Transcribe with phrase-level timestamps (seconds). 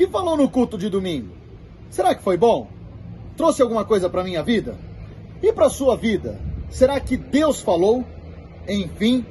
[0.00, 1.34] que falou no culto de domingo?
[1.90, 2.66] Será que foi bom?
[3.36, 4.74] Trouxe alguma coisa para minha vida?
[5.42, 6.40] E para sua vida?
[6.70, 8.02] Será que Deus falou?
[8.66, 9.26] Enfim,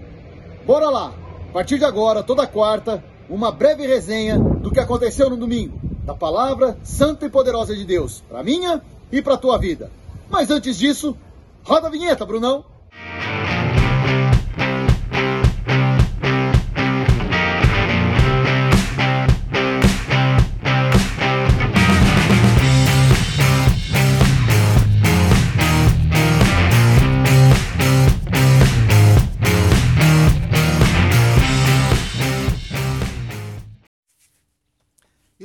[0.67, 1.11] bora lá.
[1.49, 6.13] A partir de agora, toda quarta, uma breve resenha do que aconteceu no domingo, da
[6.13, 8.79] palavra santa e poderosa de Deus, para minha
[9.11, 9.89] e para tua vida.
[10.29, 11.17] Mas antes disso,
[11.63, 12.63] roda a vinheta, Brunão.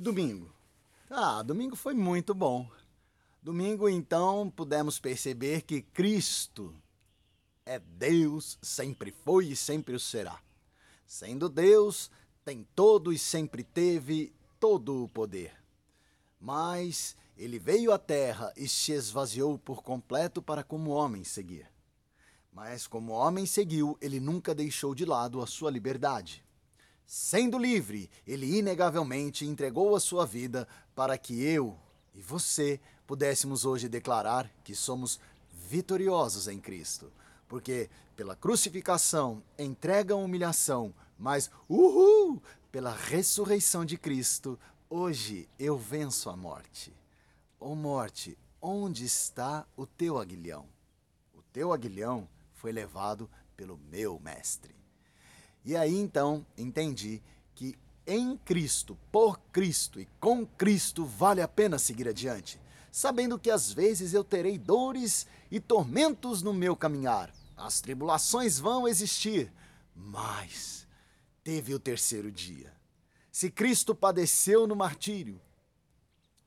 [0.05, 0.53] Domingo?
[1.09, 2.71] Ah, domingo foi muito bom.
[3.43, 6.75] Domingo, então, pudemos perceber que Cristo
[7.65, 10.39] é Deus, sempre foi e sempre o será.
[11.07, 12.11] Sendo Deus,
[12.45, 15.55] tem todo e sempre teve todo o poder.
[16.39, 21.67] Mas ele veio à terra e se esvaziou por completo para como homem seguir.
[22.53, 26.45] Mas como homem seguiu, ele nunca deixou de lado a sua liberdade.
[27.07, 31.79] Sendo livre, ele inegavelmente entregou a sua vida para que eu
[32.15, 35.21] e você pudéssemos hoje declarar que somos
[35.53, 37.13] vitoriosos em Cristo.
[37.47, 44.59] Porque pela crucificação, entrega a humilhação, mas uhul, pela ressurreição de Cristo,
[44.89, 46.93] hoje eu venço a morte.
[47.59, 50.67] Ô oh, morte, onde está o teu aguilhão?
[51.35, 54.75] O teu aguilhão foi levado pelo meu mestre.
[55.65, 57.23] E aí então entendi
[57.55, 57.77] que
[58.07, 62.61] em Cristo, por Cristo e com Cristo vale a pena seguir adiante,
[62.93, 67.33] sabendo que às vezes eu terei dores e tormentos no meu caminhar.
[67.57, 69.51] As tribulações vão existir,
[69.95, 70.87] mas
[71.43, 72.73] teve o terceiro dia.
[73.33, 75.41] Se Cristo padeceu no martírio,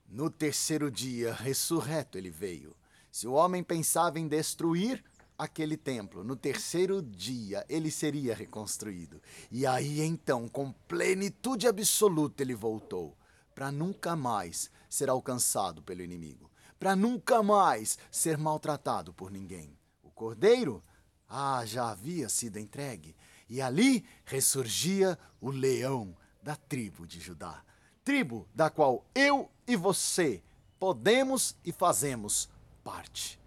[0.07, 2.75] no terceiro dia ressurreto ele veio.
[3.11, 5.03] Se o homem pensava em destruir,
[5.37, 9.21] aquele templo, no terceiro dia, ele seria reconstruído.
[9.51, 13.15] E aí então, com plenitude absoluta, ele voltou,
[13.53, 16.49] para nunca mais ser alcançado pelo inimigo,
[16.79, 19.77] para nunca mais ser maltratado por ninguém.
[20.01, 20.83] O cordeiro,
[21.29, 23.15] ah, já havia sido entregue,
[23.49, 27.63] e ali ressurgia o leão da tribo de Judá,
[28.03, 30.41] tribo da qual eu e você
[30.79, 32.49] podemos e fazemos
[32.83, 33.39] parte.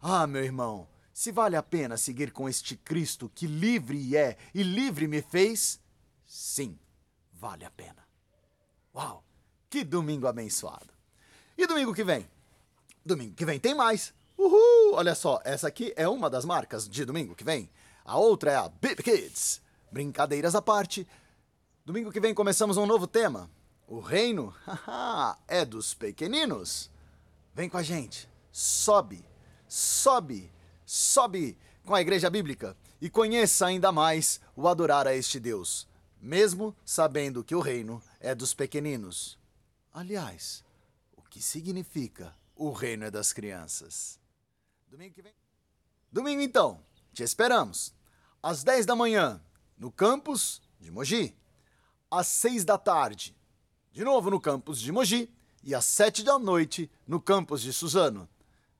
[0.00, 0.86] Ah, meu irmão,
[1.16, 5.80] se vale a pena seguir com este Cristo que livre é e livre me fez,
[6.26, 6.78] sim,
[7.32, 8.06] vale a pena.
[8.94, 9.24] Uau,
[9.70, 10.92] que domingo abençoado.
[11.56, 12.28] E domingo que vem?
[13.02, 14.12] Domingo que vem tem mais.
[14.36, 14.92] Uhul!
[14.92, 17.70] Olha só, essa aqui é uma das marcas de domingo que vem.
[18.04, 19.62] A outra é a Bip Kids.
[19.90, 21.08] Brincadeiras à parte.
[21.82, 23.50] Domingo que vem começamos um novo tema.
[23.88, 24.54] O reino
[25.48, 26.90] é dos pequeninos.
[27.54, 28.28] Vem com a gente.
[28.52, 29.24] Sobe,
[29.66, 30.54] sobe
[30.86, 35.86] sobe com a Igreja Bíblica e conheça ainda mais o adorar a este Deus,
[36.20, 39.38] mesmo sabendo que o reino é dos pequeninos.
[39.92, 40.64] Aliás,
[41.16, 44.18] o que significa o reino é das crianças?
[44.88, 45.34] Domingo que vem?
[46.10, 46.80] Domingo então,
[47.12, 47.92] te esperamos.
[48.42, 49.42] Às 10 da manhã,
[49.76, 51.36] no campus de Mogi.
[52.10, 53.36] Às 6 da tarde,
[53.92, 55.28] de novo no campus de Mogi.
[55.62, 58.28] E às 7 da noite, no campus de Suzano.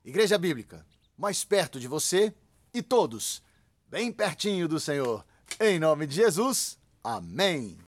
[0.04, 2.34] Igreja Bíblica, mais perto de você
[2.72, 3.42] e todos
[3.88, 5.24] bem pertinho do Senhor.
[5.60, 7.78] Em nome de Jesus, amém.